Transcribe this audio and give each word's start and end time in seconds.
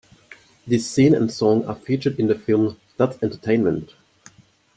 This 0.65 0.89
scene 0.89 1.13
and 1.13 1.31
song 1.31 1.63
are 1.65 1.75
featured 1.75 2.19
in 2.19 2.25
the 2.25 2.33
film 2.33 2.79
That's 2.97 3.21
Entertainment! 3.21 3.93